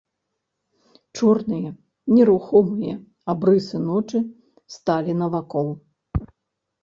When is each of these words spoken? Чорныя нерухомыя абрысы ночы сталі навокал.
Чорныя 1.17 1.69
нерухомыя 2.15 2.95
абрысы 3.33 3.77
ночы 3.85 4.19
сталі 4.77 5.11
навокал. 5.21 5.69